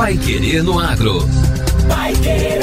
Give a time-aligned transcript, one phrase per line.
[0.00, 1.18] Pai Querer no Agro.
[1.86, 2.60] Pai Querer.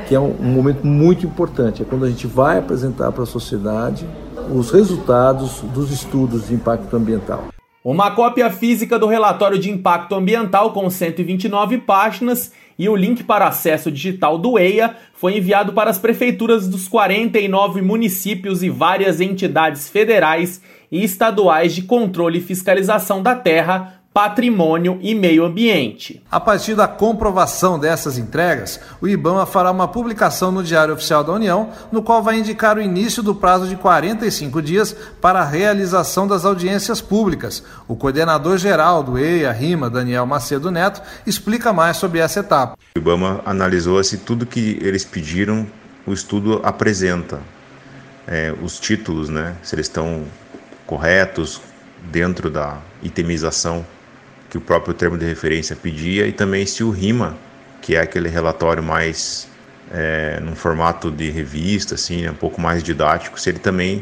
[0.08, 1.82] que é um, um momento muito importante.
[1.82, 4.06] É quando a gente vai apresentar para a sociedade
[4.52, 7.48] os resultados dos estudos de impacto ambiental.
[7.84, 13.46] Uma cópia física do relatório de impacto ambiental com 129 páginas e o link para
[13.46, 19.88] acesso digital do EIA foi enviado para as prefeituras dos 49 municípios e várias entidades
[19.88, 26.22] federais e estaduais de controle e fiscalização da terra patrimônio e meio ambiente.
[26.30, 31.34] A partir da comprovação dessas entregas, o IBAMA fará uma publicação no Diário Oficial da
[31.34, 36.26] União, no qual vai indicar o início do prazo de 45 dias para a realização
[36.26, 37.62] das audiências públicas.
[37.86, 42.78] O coordenador geral do EIA, RIMA, Daniel Macedo Neto, explica mais sobre essa etapa.
[42.96, 45.66] O IBAMA analisou se tudo que eles pediram,
[46.06, 47.38] o estudo apresenta.
[48.26, 50.24] É, os títulos, né, se eles estão
[50.86, 51.60] corretos
[52.10, 53.84] dentro da itemização
[54.56, 57.36] que o próprio termo de referência pedia, e também se o RIMA,
[57.82, 59.48] que é aquele relatório mais
[59.92, 63.98] é, num formato de revista, assim, né, um pouco mais didático, se ele também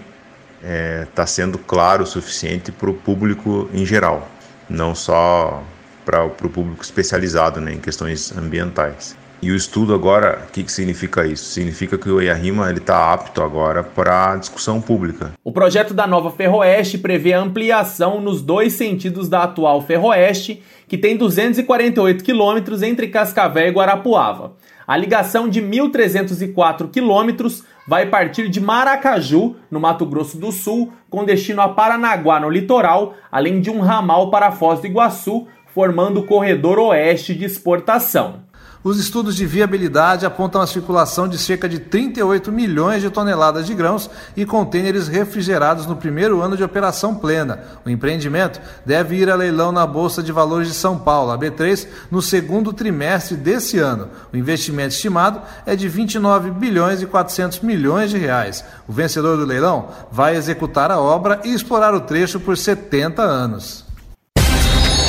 [0.60, 4.30] está é, tá sendo claro o suficiente para o público em geral,
[4.68, 5.62] não só
[6.04, 9.16] para o público especializado né, em questões ambientais.
[9.44, 11.44] E o estudo agora, o que, que significa isso?
[11.44, 15.34] Significa que o IARIMA está apto agora para discussão pública.
[15.44, 20.96] O projeto da nova Ferroeste prevê a ampliação nos dois sentidos da atual Ferroeste, que
[20.96, 24.54] tem 248 quilômetros entre Cascavel e Guarapuava.
[24.86, 31.22] A ligação de 1.304 quilômetros vai partir de Maracaju, no Mato Grosso do Sul, com
[31.22, 36.26] destino a Paranaguá, no litoral, além de um ramal para Foz do Iguaçu, formando o
[36.26, 38.43] corredor oeste de exportação.
[38.84, 43.72] Os estudos de viabilidade apontam a circulação de cerca de 38 milhões de toneladas de
[43.72, 47.60] grãos e contêineres refrigerados no primeiro ano de operação plena.
[47.82, 51.88] O empreendimento deve ir a leilão na Bolsa de Valores de São Paulo, a B3,
[52.10, 54.10] no segundo trimestre desse ano.
[54.30, 58.62] O investimento estimado é de 29 bilhões e 400 milhões de reais.
[58.86, 63.82] O vencedor do leilão vai executar a obra e explorar o trecho por 70 anos.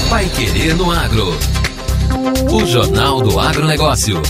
[0.10, 1.55] Vai querer no agro.
[2.50, 4.22] O Jornal do Agronegócio.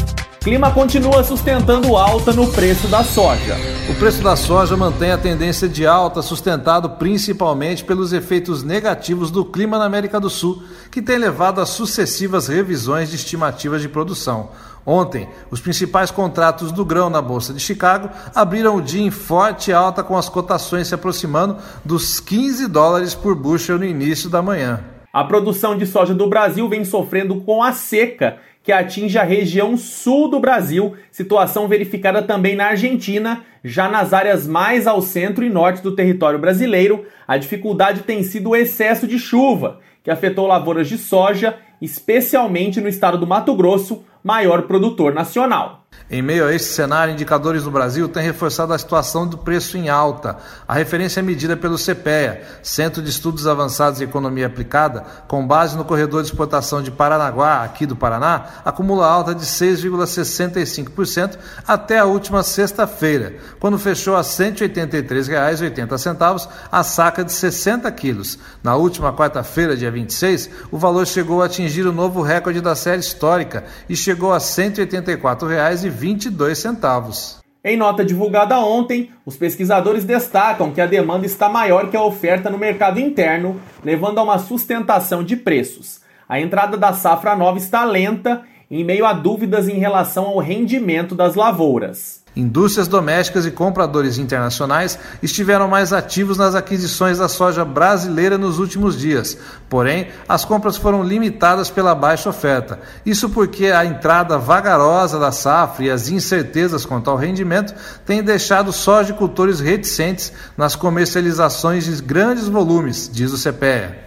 [0.41, 3.55] Clima continua sustentando alta no preço da soja.
[3.87, 9.45] O preço da soja mantém a tendência de alta, sustentado principalmente pelos efeitos negativos do
[9.45, 14.49] clima na América do Sul, que tem levado a sucessivas revisões de estimativas de produção.
[14.83, 19.71] Ontem, os principais contratos do grão na Bolsa de Chicago abriram o dia em forte
[19.71, 24.94] alta, com as cotações se aproximando dos 15 dólares por bushel no início da manhã.
[25.15, 29.77] A produção de soja do Brasil vem sofrendo com a seca que atinge a região
[29.77, 35.49] sul do Brasil, situação verificada também na Argentina, já nas áreas mais ao centro e
[35.49, 37.05] norte do território brasileiro.
[37.25, 42.89] A dificuldade tem sido o excesso de chuva, que afetou lavouras de soja, especialmente no
[42.89, 45.85] estado do Mato Grosso, maior produtor nacional.
[46.09, 49.89] Em meio a esse cenário, indicadores do Brasil têm reforçado a situação do preço em
[49.89, 50.37] alta.
[50.67, 55.75] A referência é medida pelo CPEA, Centro de Estudos Avançados em Economia Aplicada, com base
[55.75, 62.05] no corredor de exportação de Paranaguá, aqui do Paraná, acumula alta de 6,65% até a
[62.05, 68.37] última sexta-feira, quando fechou a R$ 183,80 a saca de 60 quilos.
[68.61, 73.01] Na última quarta-feira, dia 26, o valor chegou a atingir o novo recorde da série
[73.01, 77.39] histórica e chegou a R$ 184,20 22 centavos.
[77.63, 82.49] Em nota divulgada ontem, os pesquisadores destacam que a demanda está maior que a oferta
[82.49, 85.99] no mercado interno, levando a uma sustentação de preços.
[86.29, 91.15] A entrada da safra nova está lenta, em meio a dúvidas em relação ao rendimento
[91.15, 92.24] das lavouras.
[92.35, 98.99] Indústrias domésticas e compradores internacionais estiveram mais ativos nas aquisições da soja brasileira nos últimos
[98.99, 99.37] dias.
[99.69, 102.79] Porém, as compras foram limitadas pela baixa oferta.
[103.05, 107.73] Isso porque a entrada vagarosa da safra e as incertezas quanto ao rendimento
[108.05, 114.05] têm deixado sojicultores reticentes nas comercializações de grandes volumes, diz o CPEA.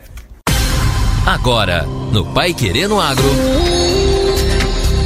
[1.26, 3.28] Agora, no Pai Querendo Agro.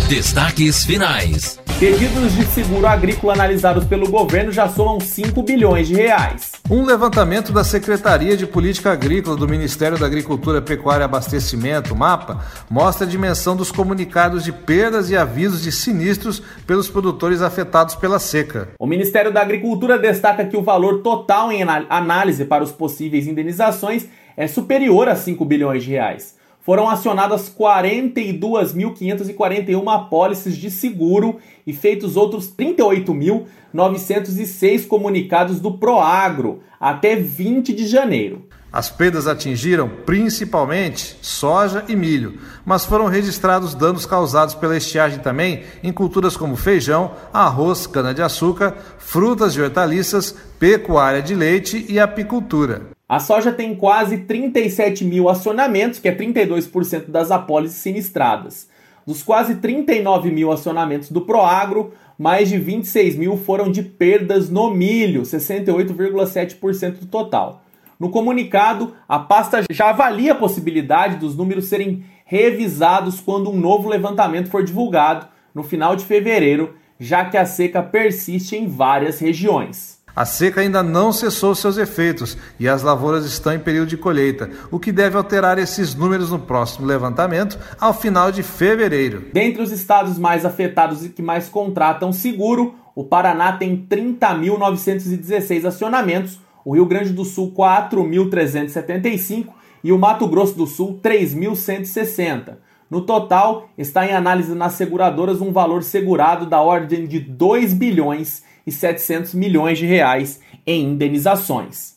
[0.09, 1.62] Destaques finais.
[1.83, 6.53] Pedidos de seguro agrícola analisados pelo governo já somam 5 bilhões de reais.
[6.71, 12.41] Um levantamento da Secretaria de Política Agrícola do Ministério da Agricultura, Pecuária e Abastecimento, MAPA,
[12.71, 18.21] mostra a dimensão dos comunicados de perdas e avisos de sinistros pelos produtores afetados pela
[18.21, 18.69] seca.
[18.79, 24.07] O Ministério da Agricultura destaca que o valor total em análise para os possíveis indenizações
[24.37, 31.37] é superior a 5 bilhões de reais foram acionadas 42.541 apólices de seguro
[31.67, 38.47] e feitos outros 38.906 comunicados do Proagro até 20 de janeiro.
[38.73, 45.65] As perdas atingiram principalmente soja e milho, mas foram registrados danos causados pela estiagem também
[45.83, 52.93] em culturas como feijão, arroz, cana-de-açúcar, frutas e hortaliças, pecuária de leite e apicultura.
[53.13, 58.71] A soja tem quase 37 mil acionamentos, que é 32% das apólices sinistradas.
[59.07, 64.71] Dos quase 39 mil acionamentos do Proagro, mais de 26 mil foram de perdas no
[64.71, 67.63] milho, 68,7% do total.
[68.01, 73.91] No comunicado, a pasta já avalia a possibilidade dos números serem revisados quando um novo
[73.91, 80.02] levantamento for divulgado no final de fevereiro, já que a seca persiste em várias regiões.
[80.15, 84.51] A seca ainda não cessou seus efeitos e as lavouras estão em período de colheita,
[84.71, 89.25] o que deve alterar esses números no próximo levantamento, ao final de fevereiro.
[89.33, 96.39] Dentre os estados mais afetados e que mais contratam seguro, o Paraná tem 30.916 acionamentos,
[96.63, 99.47] o Rio Grande do Sul 4.375
[99.83, 102.59] e o Mato Grosso do Sul 3.160.
[102.93, 108.43] No total, está em análise nas seguradoras um valor segurado da ordem de 2 bilhões
[108.67, 111.95] e 700 milhões de reais em indenizações.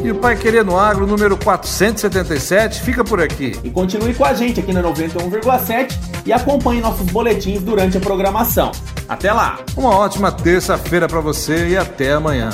[0.00, 3.58] E o Pai Querer no Agro, número 477, fica por aqui.
[3.64, 5.92] E continue com a gente aqui na 91,7
[6.24, 8.70] e acompanhe nossos boletins durante a programação.
[9.08, 9.58] Até lá!
[9.76, 12.50] Uma ótima terça-feira para você e até amanhã.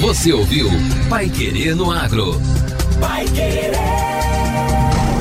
[0.00, 0.68] Você ouviu
[1.08, 2.32] Pai Querer no Agro.
[3.00, 4.37] Pai Querer.